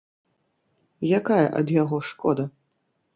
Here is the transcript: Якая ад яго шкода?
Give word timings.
Якая 1.19 1.45
ад 1.59 1.67
яго 1.75 1.97
шкода? 2.13 2.47